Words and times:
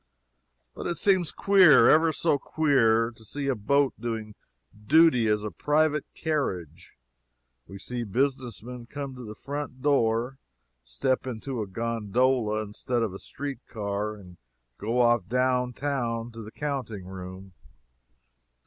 But 0.73 0.87
it 0.87 0.95
seems 0.97 1.31
queer 1.31 1.87
ever 1.87 2.11
so 2.11 2.39
queer 2.39 3.11
to 3.11 3.23
see 3.23 3.47
a 3.47 3.53
boat 3.53 3.93
doing 3.99 4.33
duty 4.87 5.27
as 5.27 5.43
a 5.43 5.51
private 5.51 6.07
carriage. 6.15 6.93
We 7.67 7.77
see 7.77 8.03
business 8.03 8.63
men 8.63 8.87
come 8.87 9.13
to 9.13 9.23
the 9.23 9.35
front 9.35 9.83
door, 9.83 10.39
step 10.83 11.27
into 11.27 11.61
a 11.61 11.67
gondola, 11.67 12.63
instead 12.63 13.03
of 13.03 13.13
a 13.13 13.19
street 13.19 13.59
car, 13.67 14.15
and 14.15 14.37
go 14.79 14.99
off 15.01 15.27
down 15.27 15.73
town 15.73 16.31
to 16.31 16.41
the 16.41 16.49
counting 16.51 17.05
room. 17.05 17.53